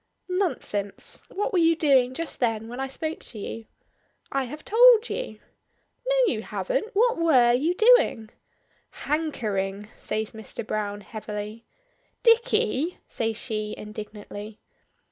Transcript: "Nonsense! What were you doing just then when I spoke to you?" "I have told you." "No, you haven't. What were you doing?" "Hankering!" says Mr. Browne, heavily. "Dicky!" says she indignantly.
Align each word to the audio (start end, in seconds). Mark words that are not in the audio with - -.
"Nonsense! 0.29 1.21
What 1.29 1.53
were 1.53 1.59
you 1.59 1.75
doing 1.75 2.15
just 2.15 2.39
then 2.39 2.67
when 2.67 2.79
I 2.79 2.87
spoke 2.87 3.19
to 3.25 3.37
you?" 3.37 3.67
"I 4.31 4.45
have 4.45 4.65
told 4.65 5.09
you." 5.11 5.39
"No, 6.07 6.33
you 6.33 6.41
haven't. 6.41 6.95
What 6.95 7.19
were 7.19 7.53
you 7.53 7.75
doing?" 7.75 8.31
"Hankering!" 9.05 9.89
says 9.99 10.31
Mr. 10.31 10.65
Browne, 10.65 11.01
heavily. 11.01 11.65
"Dicky!" 12.23 12.97
says 13.07 13.37
she 13.37 13.75
indignantly. 13.77 14.59